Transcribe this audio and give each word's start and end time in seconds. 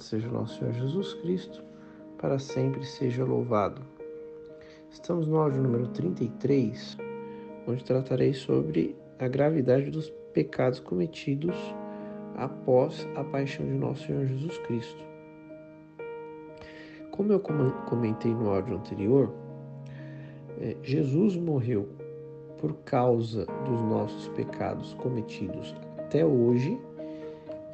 seja 0.00 0.28
nosso 0.28 0.58
Senhor 0.58 0.72
Jesus 0.72 1.14
Cristo, 1.14 1.62
para 2.18 2.38
sempre 2.38 2.84
seja 2.84 3.24
louvado. 3.24 3.82
Estamos 4.90 5.26
no 5.26 5.38
áudio 5.38 5.62
número 5.62 5.88
33, 5.88 6.96
onde 7.66 7.84
tratarei 7.84 8.32
sobre 8.32 8.96
a 9.18 9.28
gravidade 9.28 9.90
dos 9.90 10.10
pecados 10.32 10.80
cometidos 10.80 11.56
após 12.36 13.06
a 13.16 13.24
paixão 13.24 13.66
de 13.66 13.72
nosso 13.72 14.06
Senhor 14.06 14.26
Jesus 14.26 14.58
Cristo. 14.58 15.04
Como 17.10 17.32
eu 17.32 17.40
comentei 17.40 18.32
no 18.32 18.50
áudio 18.50 18.76
anterior, 18.76 19.32
é, 20.60 20.76
Jesus 20.82 21.36
morreu 21.36 21.88
por 22.58 22.74
causa 22.84 23.44
dos 23.64 23.80
nossos 23.82 24.28
pecados 24.28 24.94
cometidos 24.94 25.74
até 25.98 26.24
hoje 26.24 26.80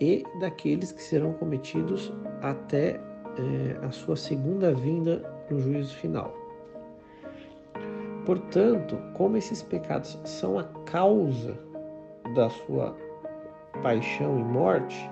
e 0.01 0.25
daqueles 0.41 0.93
que 0.93 1.03
serão 1.03 1.33
cometidos 1.35 2.12
até 2.43 3.01
é, 3.39 3.87
a 3.87 3.91
sua 3.91 4.16
segunda 4.16 4.73
vinda 4.73 5.23
no 5.51 5.59
juízo 5.59 5.95
final. 5.97 6.34
Portanto, 8.24 8.98
como 9.15 9.37
esses 9.37 9.62
pecados 9.62 10.19
são 10.24 10.59
a 10.59 10.65
causa 10.84 11.59
da 12.34 12.51
sua 12.51 12.95
paixão 13.83 14.38
e 14.38 14.45
morte, 14.45 15.11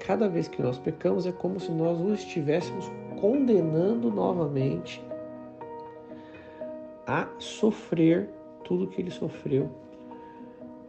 cada 0.00 0.28
vez 0.28 0.48
que 0.48 0.60
nós 0.60 0.78
pecamos 0.78 1.26
é 1.26 1.32
como 1.32 1.60
se 1.60 1.70
nós 1.70 2.00
o 2.00 2.12
estivéssemos 2.12 2.90
condenando 3.20 4.10
novamente 4.10 5.04
a 7.06 7.28
sofrer 7.38 8.28
tudo 8.64 8.86
que 8.86 9.00
ele 9.00 9.10
sofreu 9.10 9.70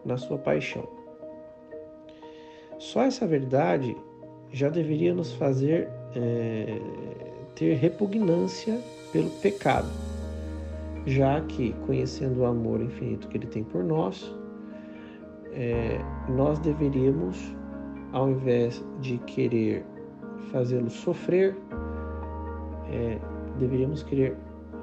na 0.04 0.18
sua 0.18 0.38
paixão. 0.38 0.95
Só 2.80 3.04
essa 3.04 3.26
verdade 3.26 3.96
já 4.52 4.70
deveria 4.70 5.14
nos 5.14 5.34
fazer 5.34 5.90
é, 6.16 6.80
ter 7.56 7.76
repugnância 7.76 8.80
pelo 9.12 9.30
pecado, 9.42 9.88
já 11.06 11.42
que, 11.42 11.74
conhecendo 11.86 12.42
o 12.42 12.46
amor 12.46 12.82
infinito 12.82 13.28
que 13.28 13.38
ele 13.38 13.48
tem 13.48 13.64
por 13.64 13.84
nós, 13.84 14.34
é, 15.54 16.00
nós 16.30 16.60
deveríamos, 16.60 17.56
ao 18.12 18.30
invés 18.30 18.84
de 19.00 19.18
querer 19.20 19.86
fazê-lo 20.52 20.90
sofrer, 20.90 21.56
é, 22.92 23.20
deveríamos 23.58 24.04
querer 24.04 24.38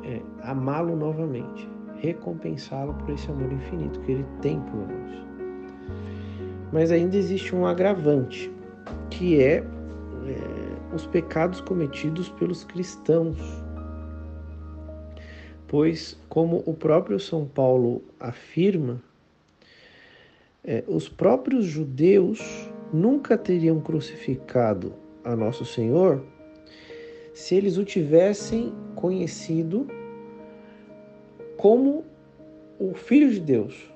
é, 0.04 0.20
amá-lo 0.42 0.96
novamente, 0.96 1.68
recompensá-lo 1.96 2.94
por 2.94 3.10
esse 3.10 3.30
amor 3.30 3.52
infinito 3.52 4.00
que 4.00 4.12
ele 4.12 4.27
tem 4.40 4.60
por 4.60 4.88
nós. 4.88 5.31
Mas 6.72 6.90
ainda 6.90 7.16
existe 7.16 7.54
um 7.54 7.66
agravante, 7.66 8.50
que 9.10 9.40
é, 9.40 9.56
é 9.56 9.64
os 10.94 11.06
pecados 11.06 11.60
cometidos 11.60 12.28
pelos 12.30 12.64
cristãos. 12.64 13.38
Pois, 15.68 16.18
como 16.28 16.62
o 16.66 16.74
próprio 16.74 17.18
São 17.20 17.46
Paulo 17.46 18.02
afirma, 18.18 19.00
é, 20.64 20.84
os 20.86 21.08
próprios 21.08 21.64
judeus 21.64 22.40
nunca 22.92 23.36
teriam 23.36 23.80
crucificado 23.80 24.92
a 25.24 25.34
Nosso 25.34 25.64
Senhor 25.64 26.22
se 27.32 27.54
eles 27.54 27.78
o 27.78 27.84
tivessem 27.84 28.72
conhecido 28.94 29.86
como 31.56 32.04
o 32.78 32.94
Filho 32.94 33.30
de 33.30 33.40
Deus. 33.40 33.90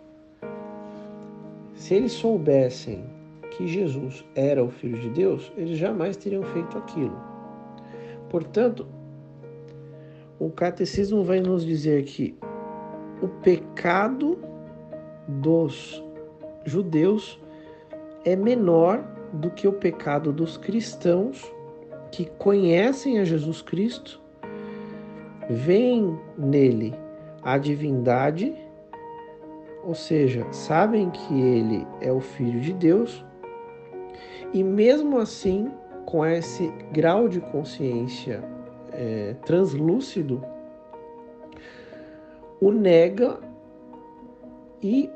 Se 1.76 1.94
eles 1.94 2.12
soubessem 2.12 3.04
que 3.50 3.68
Jesus 3.68 4.24
era 4.34 4.64
o 4.64 4.70
Filho 4.70 4.98
de 4.98 5.10
Deus, 5.10 5.52
eles 5.56 5.78
jamais 5.78 6.16
teriam 6.16 6.42
feito 6.42 6.76
aquilo. 6.76 7.16
Portanto, 8.28 8.86
o 10.38 10.50
catecismo 10.50 11.22
vai 11.22 11.40
nos 11.40 11.64
dizer 11.64 12.04
que 12.04 12.36
o 13.22 13.28
pecado 13.28 14.38
dos 15.28 16.02
judeus 16.64 17.40
é 18.24 18.34
menor 18.34 19.04
do 19.32 19.50
que 19.50 19.68
o 19.68 19.72
pecado 19.72 20.32
dos 20.32 20.56
cristãos 20.56 21.50
que 22.10 22.24
conhecem 22.38 23.18
a 23.18 23.24
Jesus 23.24 23.60
Cristo, 23.62 24.20
veem 25.48 26.18
nele 26.36 26.94
a 27.42 27.58
divindade, 27.58 28.54
ou 29.86 29.94
seja, 29.94 30.44
sabem 30.52 31.10
que 31.10 31.40
ele 31.40 31.86
é 32.00 32.10
o 32.10 32.20
Filho 32.20 32.60
de 32.60 32.72
Deus, 32.72 33.24
e 34.52 34.64
mesmo 34.64 35.16
assim, 35.16 35.70
com 36.04 36.26
esse 36.26 36.66
grau 36.90 37.28
de 37.28 37.40
consciência 37.40 38.42
é, 38.90 39.36
translúcido, 39.44 40.44
o 42.60 42.72
nega 42.72 43.38
e 44.82 45.08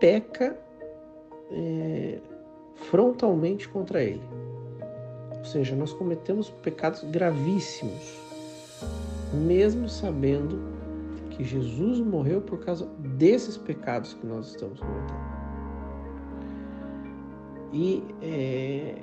peca 0.00 0.56
é, 1.50 2.18
frontalmente 2.76 3.68
contra 3.68 4.02
ele. 4.02 4.22
Ou 5.36 5.44
seja, 5.44 5.76
nós 5.76 5.92
cometemos 5.92 6.48
pecados 6.48 7.04
gravíssimos, 7.04 8.18
mesmo 9.34 9.86
sabendo 9.86 10.73
que 11.36 11.44
Jesus 11.44 12.00
morreu 12.00 12.40
por 12.40 12.60
causa 12.60 12.86
desses 13.18 13.56
pecados 13.56 14.14
que 14.14 14.26
nós 14.26 14.48
estamos 14.48 14.78
cometendo. 14.80 15.34
E 17.72 18.04
é, 18.22 18.94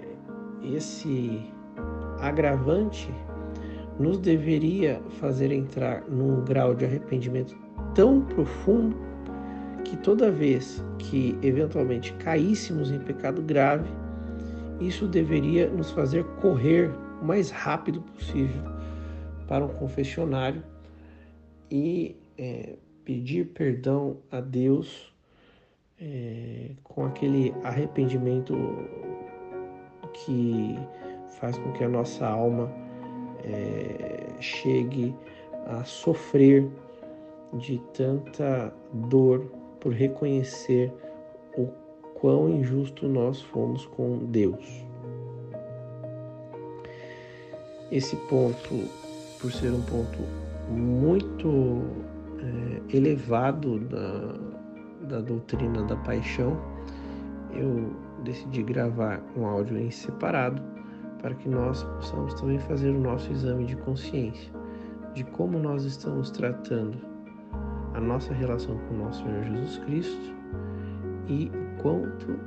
esse 0.64 1.52
agravante 2.19 3.14
nos 4.00 4.18
deveria 4.18 5.02
fazer 5.19 5.52
entrar 5.52 6.03
num 6.09 6.44
grau 6.46 6.74
de 6.74 6.86
arrependimento 6.86 7.56
tão 7.94 8.22
profundo 8.22 8.96
que 9.84 9.98
toda 9.98 10.31
vez 10.31 10.84
que 10.98 11.38
eventualmente 11.42 12.13
caíssemos 12.13 12.92
em 12.92 13.00
pecado 13.00 13.42
grave, 13.42 13.90
isso 14.80 15.06
deveria 15.06 15.69
nos 15.69 15.92
fazer 15.92 16.24
correr 16.42 16.90
o 17.22 17.25
mais 17.25 17.52
rápido 17.52 18.02
possível 18.02 18.62
para 19.48 19.66
um 19.66 19.69
confessionário 19.69 20.63
e 21.69 22.20
é, 22.41 22.74
pedir 23.06 23.46
perdão 23.50 24.18
a 24.31 24.41
Deus 24.41 25.13
é, 26.02 26.72
com 26.84 27.06
aquele 27.06 27.53
arrependimento 27.63 28.56
que 30.12 30.75
faz 31.40 31.56
com 31.59 31.72
que 31.74 31.84
a 31.84 31.88
nossa 31.88 32.25
alma 32.25 32.72
é, 33.44 34.41
chegue 34.41 35.13
a 35.68 35.84
sofrer 35.84 36.68
de 37.53 37.78
tanta 37.94 38.74
dor 38.91 39.46
por 39.80 39.94
reconhecer 39.94 40.91
o 41.56 41.68
quão 42.16 42.50
injusto 42.50 43.07
nós 43.07 43.40
fomos 43.40 43.85
com 43.85 44.18
Deus. 44.25 44.84
Esse 47.91 48.16
ponto, 48.16 48.90
por 49.40 49.51
ser 49.51 49.72
um 49.72 49.81
ponto 49.81 50.18
muito 50.72 51.84
é, 52.41 52.97
elevado 52.97 53.79
da, 53.79 55.07
da 55.07 55.22
doutrina 55.22 55.84
da 55.84 55.96
paixão, 55.97 56.59
eu 57.53 57.94
decidi 58.24 58.63
gravar 58.63 59.22
um 59.38 59.46
áudio 59.46 59.78
em 59.78 59.91
separado 59.91 60.62
para 61.22 61.35
que 61.35 61.47
nós 61.47 61.84
possamos 61.84 62.34
também 62.35 62.59
fazer 62.59 62.90
o 62.90 63.00
nosso 63.00 63.31
exame 63.31 63.66
de 63.66 63.75
consciência 63.78 64.51
de 65.13 65.24
como 65.25 65.59
nós 65.59 65.84
estamos 65.84 66.31
tratando 66.31 66.97
a 67.94 68.00
nossa 68.00 68.34
relação 68.34 68.78
com 68.78 68.96
o 68.96 68.97
nosso 69.00 69.24
Senhor 69.24 69.44
Jesus 69.44 69.78
Cristo 69.80 70.35
e 71.28 71.51
quanto, 71.81 72.40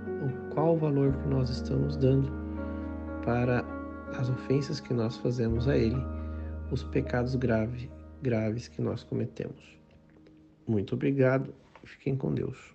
qual 0.52 0.74
o 0.74 0.78
valor 0.78 1.12
que 1.12 1.28
nós 1.28 1.50
estamos 1.50 1.96
dando 1.96 2.32
para 3.24 3.64
as 4.18 4.30
ofensas 4.30 4.80
que 4.80 4.94
nós 4.94 5.16
fazemos 5.18 5.68
a 5.68 5.76
Ele, 5.76 6.02
os 6.70 6.82
pecados 6.84 7.34
grave, 7.34 7.90
graves 8.22 8.68
que 8.68 8.80
nós 8.80 9.04
cometemos. 9.04 9.78
Muito 10.66 10.94
obrigado, 10.94 11.54
fiquem 11.84 12.16
com 12.16 12.32
Deus. 12.34 12.73